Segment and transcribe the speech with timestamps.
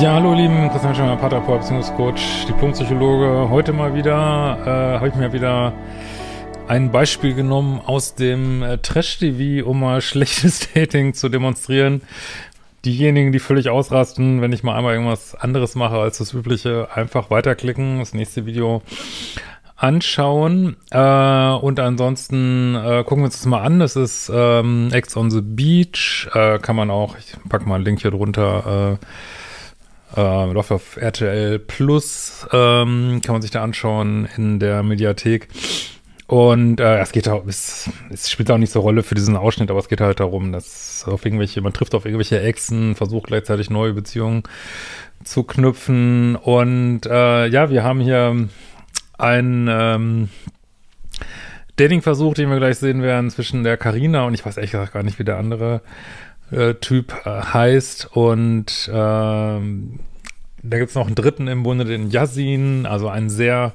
[0.00, 3.48] Ja, hallo lieben, Christian Schemmer, Paterport, Beziehungscoach, Diplompsychologe.
[3.48, 5.72] Heute mal wieder, äh, habe ich mir wieder
[6.66, 12.02] ein Beispiel genommen aus dem äh, Trash-TV, um mal schlechtes Dating zu demonstrieren.
[12.84, 17.30] Diejenigen, die völlig ausrasten, wenn ich mal einmal irgendwas anderes mache als das übliche, einfach
[17.30, 18.82] weiterklicken, das nächste Video
[19.76, 20.76] anschauen.
[20.90, 23.78] Äh, und ansonsten äh, gucken wir uns das mal an.
[23.78, 26.28] Das ist ähm, Ex on the Beach.
[26.34, 29.06] Äh, kann man auch, ich pack mal einen Link hier drunter, äh,
[30.16, 35.48] äh, läuft auf RTL Plus, ähm, kann man sich da anschauen in der Mediathek.
[36.26, 39.70] Und äh, es geht auch, es, es spielt auch nicht so Rolle für diesen Ausschnitt,
[39.70, 43.68] aber es geht halt darum, dass auf irgendwelche, man trifft auf irgendwelche Exen, versucht gleichzeitig
[43.68, 44.42] neue Beziehungen
[45.22, 46.36] zu knüpfen.
[46.36, 48.48] Und äh, ja, wir haben hier
[49.18, 50.28] einen ähm,
[51.76, 55.02] Dating-Versuch, den wir gleich sehen werden, zwischen der Carina und ich weiß ehrlich gesagt gar
[55.02, 55.82] nicht, wie der andere
[56.50, 58.10] äh, Typ äh, heißt.
[58.12, 60.00] Und ähm,
[60.62, 63.72] da gibt es noch einen dritten im Bunde, den Yasin, also einen sehr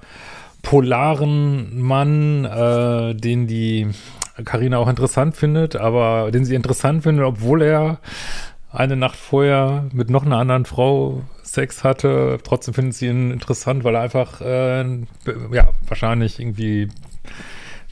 [0.61, 3.87] polaren Mann, äh, den die
[4.45, 7.99] Karina auch interessant findet, aber den sie interessant findet, obwohl er
[8.71, 12.37] eine Nacht vorher mit noch einer anderen Frau Sex hatte.
[12.43, 14.83] Trotzdem findet sie ihn interessant, weil er einfach, äh,
[15.51, 16.87] ja, wahrscheinlich irgendwie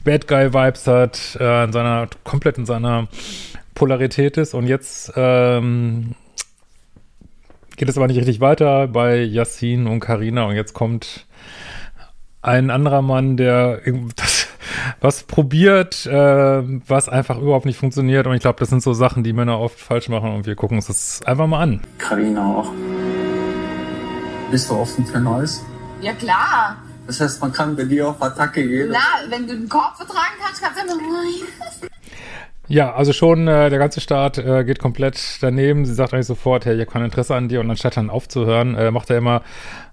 [0.04, 3.08] Bad Guy Vibes hat, äh, in seiner, komplett in seiner
[3.78, 4.54] Polarität ist.
[4.54, 6.14] Und jetzt ähm,
[7.76, 10.44] geht es aber nicht richtig weiter bei Yassin und Karina.
[10.44, 11.26] Und jetzt kommt
[12.42, 13.80] ein anderer Mann, der
[14.16, 14.48] das,
[15.00, 18.26] was probiert, äh, was einfach überhaupt nicht funktioniert.
[18.26, 20.34] Und ich glaube, das sind so Sachen, die Männer oft falsch machen.
[20.34, 21.80] Und wir gucken uns das einfach mal an.
[21.98, 22.72] Karina auch.
[24.50, 25.64] Bist du offen für Neues?
[26.00, 26.76] Ja, klar.
[27.06, 28.90] Das heißt, man kann bei dir auf Attacke gehen.
[28.92, 31.88] Na, wenn du den Korb vertragen kannst, kannst du immer.
[32.68, 35.86] Ja, also schon äh, der ganze Start äh, geht komplett daneben.
[35.86, 37.60] Sie sagt eigentlich sofort, hey, ich habe kein Interesse an dir.
[37.60, 39.42] Und anstatt dann aufzuhören, äh, macht er immer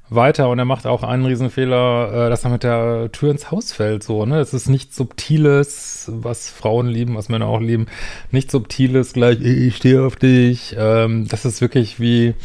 [0.09, 3.71] weiter und er macht auch einen Riesenfehler, äh, dass er mit der Tür ins Haus
[3.71, 4.03] fällt.
[4.03, 4.39] So, ne?
[4.39, 7.87] Es ist nichts Subtiles, was Frauen lieben, was Männer auch lieben.
[8.31, 10.75] Nichts Subtiles, gleich, ich stehe auf dich.
[10.77, 12.35] Ähm, das ist wirklich wie,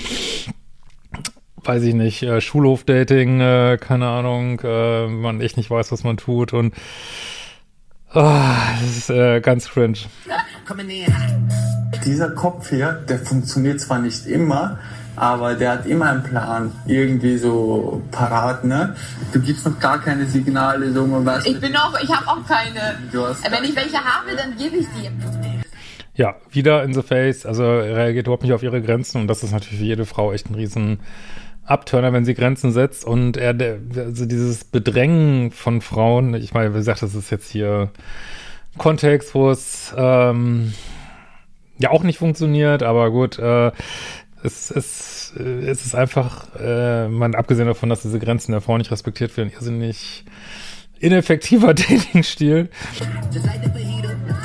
[1.65, 6.17] weiß ich nicht, äh, Schulhofdating, äh, keine Ahnung, äh, man echt nicht weiß, was man
[6.17, 6.73] tut und
[8.13, 8.23] Oh,
[8.81, 9.99] das ist äh, ganz cringe.
[12.05, 14.79] Dieser Kopf hier, der funktioniert zwar nicht immer,
[15.15, 18.97] aber der hat immer einen Plan, irgendwie so parat, ne?
[19.33, 21.47] Du gibst noch gar keine Signale, so man weiß.
[21.47, 22.99] Ich bin auch, ich habe auch keine.
[23.13, 25.11] Du hast Wenn ich welche habe, dann gebe ich die.
[26.15, 29.45] Ja, wieder in the face, also er reagiert überhaupt nicht auf ihre Grenzen und das
[29.45, 30.99] ist natürlich für jede Frau echt ein riesen
[31.71, 33.55] Abturner, wenn sie Grenzen setzt und er,
[33.97, 37.91] also dieses Bedrängen von Frauen, ich meine, wie gesagt, das ist jetzt hier
[38.77, 40.73] Kontext, wo es ähm,
[41.79, 43.73] ja auch nicht funktioniert, aber gut, äh,
[44.43, 48.91] es, es, es ist einfach, äh, man abgesehen davon, dass diese Grenzen der Frau nicht
[48.91, 50.25] respektiert werden, irrsinnig
[51.01, 52.69] ineffektiver Dating-Stil.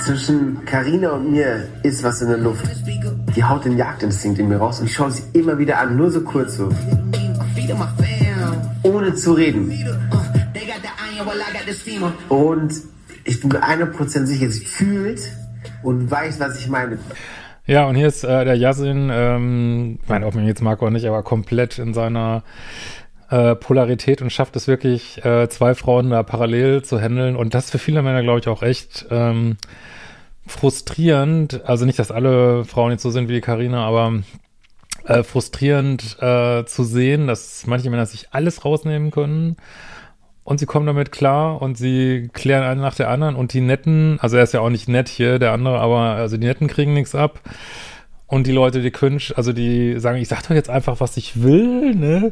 [0.05, 2.65] Zwischen Karina und mir ist was in der Luft.
[3.35, 6.11] Die haut den Jagdinstinkt in mir raus und ich schaue sie immer wieder an, nur
[6.11, 6.69] so kurz so.
[8.83, 9.71] Ohne zu reden.
[12.29, 12.73] Und
[13.23, 15.21] ich bin mir 100% sicher, sie fühlt
[15.83, 16.99] und weiß, was ich meine.
[17.67, 20.91] Ja, und hier ist äh, der Yasin, ähm, ich meine, ob man jetzt mag oder
[20.91, 22.43] nicht, aber komplett in seiner
[23.29, 27.35] äh, Polarität und schafft es wirklich, äh, zwei Frauen da parallel zu handeln.
[27.35, 29.57] Und das für viele Männer, glaube ich, auch echt ähm,
[30.45, 31.65] frustrierend.
[31.65, 34.21] Also nicht, dass alle Frauen jetzt so sind wie Karina, aber
[35.05, 39.57] äh, frustrierend äh, zu sehen, dass manche Männer sich alles rausnehmen können.
[40.43, 44.19] Und sie kommen damit klar und sie klären eine nach der anderen und die Netten,
[44.21, 46.93] also er ist ja auch nicht nett hier, der andere, aber also die Netten kriegen
[46.93, 47.39] nichts ab.
[48.27, 51.41] Und die Leute, die cringe, also die sagen, ich sag doch jetzt einfach, was ich
[51.41, 52.31] will, ne?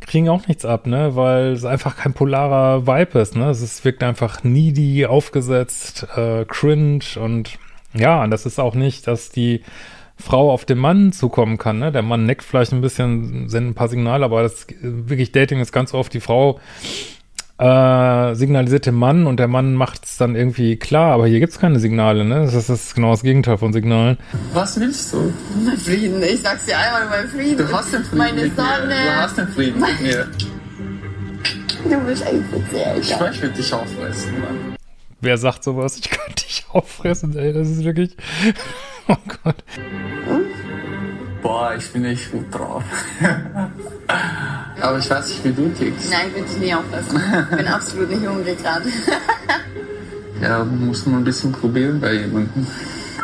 [0.00, 4.02] kriegen auch nichts ab, ne, weil es einfach kein polarer Vibe ist, ne, es wirkt
[4.02, 7.58] einfach needy, aufgesetzt, äh, cringe und
[7.94, 9.62] ja, und das ist auch nicht, dass die
[10.20, 11.78] Frau auf den Mann zukommen kann.
[11.78, 11.92] Ne?
[11.92, 15.72] Der Mann neckt vielleicht ein bisschen, sendet ein paar Signale, aber das wirklich Dating ist
[15.72, 16.60] ganz oft die Frau
[17.60, 21.52] äh, signalisiert dem Mann und der Mann macht es dann irgendwie klar, aber hier gibt
[21.52, 22.36] es keine Signale, ne?
[22.36, 24.16] Das ist, das ist, genau das Gegenteil von Signalen.
[24.54, 25.30] Was willst du?
[25.62, 27.58] Mein Frieden, ich sag's dir einmal, mein Frieden.
[27.58, 28.86] Du hast den Frieden Meine mit Sonne.
[28.86, 28.94] mir.
[28.94, 30.26] Du hast den Frieden mit mir.
[31.84, 34.76] Du bist einfach sehr Ich ich will dich auffressen, Mann.
[35.20, 35.98] Wer sagt sowas?
[35.98, 38.16] Ich kann dich auffressen, ey, das ist wirklich.
[39.08, 39.56] Oh Gott.
[41.42, 42.84] Boah, ich bin echt gut drauf.
[44.80, 46.10] Aber ich weiß nicht, wie du tickst.
[46.10, 47.22] Nein, ich will dich nie aufessen.
[47.50, 48.84] Ich bin absolut nicht hungrig gerade.
[50.40, 52.66] Ja, muss man ein bisschen probieren bei jemandem.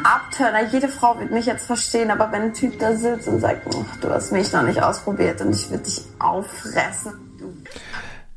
[0.05, 0.71] Abturner.
[0.71, 3.87] Jede Frau wird mich jetzt verstehen, aber wenn ein Typ da sitzt und sagt, oh,
[4.03, 7.15] du hast mich noch nicht ausprobiert und ich würde dich auffressen.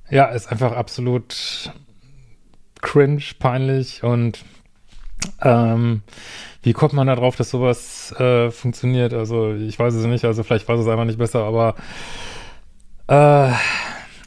[0.09, 1.73] Ja, ist einfach absolut
[2.81, 4.45] cringe, peinlich und
[5.41, 6.01] ähm,
[6.63, 9.13] wie kommt man da drauf, dass sowas äh, funktioniert?
[9.13, 11.75] Also ich weiß es nicht, also vielleicht weiß es einfach nicht besser, aber
[13.07, 13.53] äh,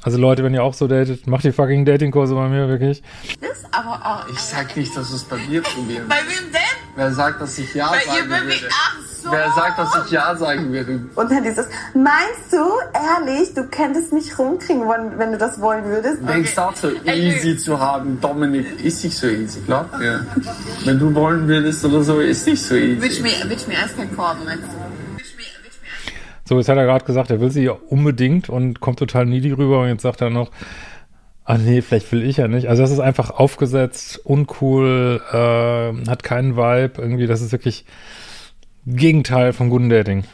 [0.02, 3.02] also Leute, wenn ihr auch so datet, macht die fucking Datingkurse bei mir wirklich.
[3.40, 4.28] Das aber auch.
[4.28, 6.60] Ich sag nicht, dass es bei mir probieren Bei wem denn?
[6.96, 8.46] Wer sagt, dass ich Ja Bei ihr sagen Baby.
[8.46, 8.68] würde?
[8.70, 9.30] Ach so.
[9.30, 11.00] Wer sagt, dass ich Ja sagen würde?
[11.14, 12.56] Und dann dieses, meinst du,
[12.94, 16.18] ehrlich, du könntest mich rumkriegen, wenn, wenn du das wollen würdest?
[16.28, 18.20] Denkst auch so easy zu haben.
[18.20, 20.26] Dominik ist nicht so easy, glaub mir.
[20.84, 23.00] Wenn du wollen würdest oder so, ist nicht so easy.
[23.22, 24.08] mir, willst du mir eiskalt-
[26.44, 29.80] So, jetzt hat er gerade gesagt, er will sie unbedingt und kommt total needy rüber
[29.80, 30.50] und jetzt sagt er noch,
[31.44, 32.68] ah nee, vielleicht will ich ja nicht.
[32.68, 37.84] Also das ist einfach aufgesetzt, uncool, äh, hat keinen Vibe, irgendwie, das ist wirklich
[38.86, 40.24] Gegenteil von guten Dating.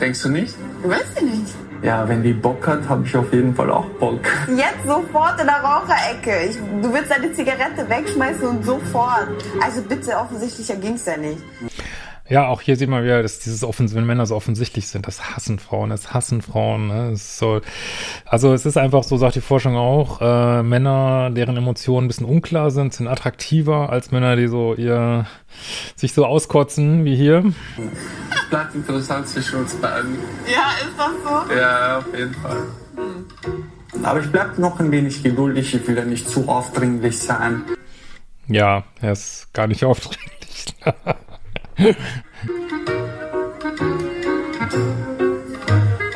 [0.00, 0.54] Denkst du nicht?
[0.82, 1.54] Du weißt ja nicht.
[1.82, 4.20] Ja, wenn die Bock hat, habe ich auf jeden Fall auch Bock.
[4.48, 6.50] Jetzt sofort in der Raucherecke.
[6.50, 9.26] Ich, du willst deine Zigarette wegschmeißen und sofort.
[9.60, 11.42] Also bitte, offensichtlicher ging's ja nicht.
[12.32, 15.36] Ja, auch hier sieht man wieder, dass dieses Offens wenn Männer so offensichtlich sind, das
[15.36, 16.86] hassen Frauen, das hassen Frauen.
[16.88, 17.10] Ne?
[17.10, 17.60] Es ist so,
[18.24, 22.24] also es ist einfach so, sagt die Forschung auch, äh, Männer, deren Emotionen ein bisschen
[22.24, 25.26] unklar sind, sind attraktiver als Männer, die so ihr
[25.94, 27.52] sich so auskotzen wie hier.
[28.48, 30.16] Bleibt interessant zwischen uns beiden.
[30.50, 31.54] Ja, ist das so?
[31.54, 32.62] Ja, auf jeden Fall.
[34.02, 37.66] Aber ich bleib noch ein wenig geduldig, ich will ja nicht zu aufdringlich sein.
[38.48, 40.74] Ja, er ist gar nicht aufdringlich.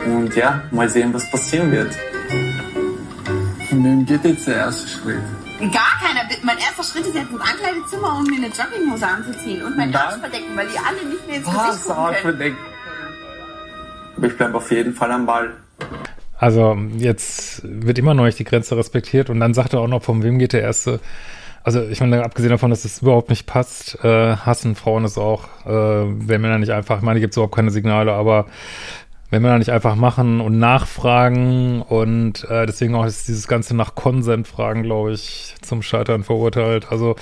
[0.06, 1.94] Und ja, mal sehen, was passieren wird.
[3.68, 5.18] Von wem geht jetzt der erste Schritt?
[5.58, 5.70] Gar
[6.00, 6.28] keiner.
[6.42, 9.94] Mein erster Schritt ist jetzt ins Ankleidezimmer, um mir eine Jogginghose anzuziehen und meinen?
[9.94, 11.68] Arsch verdecken, weil die alle nicht mehr ins Was?
[11.68, 12.16] Gesicht gucken können.
[12.22, 12.58] verdeckt.
[14.16, 15.50] Aber ich bleib auf jeden Fall am Ball.
[16.38, 20.02] Also jetzt wird immer noch nicht die Grenze respektiert und dann sagt er auch noch,
[20.02, 21.00] von wem geht der erste.
[21.66, 25.48] Also ich meine, abgesehen davon, dass es überhaupt nicht passt, äh, hassen Frauen es auch,
[25.66, 28.46] äh, wenn Männer nicht einfach, ich meine, gibt es überhaupt keine Signale, aber
[29.30, 33.96] wenn Männer nicht einfach machen und nachfragen und äh, deswegen auch ist dieses ganze nach
[33.96, 36.86] Konsent fragen, glaube ich, zum Scheitern verurteilt.
[36.92, 37.16] Also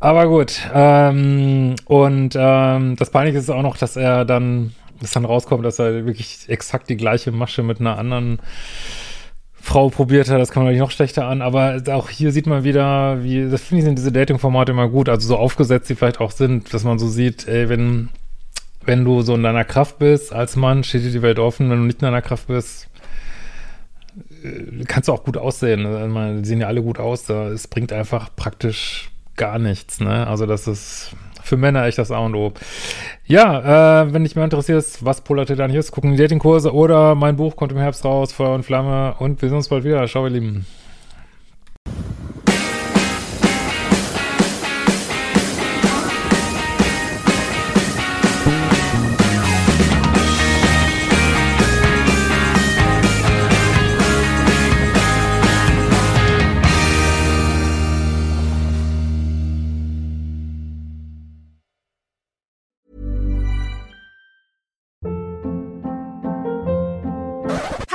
[0.00, 0.68] aber gut.
[0.74, 5.78] Ähm, und ähm, das Peinliche ist auch noch, dass er dann, dass dann rauskommt, dass
[5.78, 8.40] er wirklich exakt die gleiche Masche mit einer anderen
[9.62, 10.40] Frau probiert hat.
[10.40, 11.42] Das kann man natürlich noch schlechter an.
[11.42, 15.08] Aber auch hier sieht man wieder, wie, das finde ich, sind diese Dating-Formate immer gut.
[15.08, 18.08] Also so aufgesetzt, die vielleicht auch sind, dass man so sieht, ey, wenn,
[18.84, 21.70] wenn du so in deiner Kraft bist als Mann, steht dir die Welt offen.
[21.70, 22.88] Wenn du nicht in deiner Kraft bist,
[24.42, 25.86] äh, kannst du auch gut aussehen.
[25.86, 27.28] Also, meine, die sehen ja alle gut aus.
[27.28, 30.26] Es bringt einfach praktisch gar nichts, ne?
[30.26, 31.12] Also das ist
[31.50, 32.52] für Männer echt das A und O.
[33.26, 35.20] Ja, äh, wenn dich mehr interessiert, was
[35.56, 38.62] dann hier ist, gucken die Datingkurse oder mein Buch kommt im Herbst raus, Feuer und
[38.62, 40.06] Flamme und wir sehen uns bald wieder.
[40.06, 40.66] Ciao, ihr Lieben.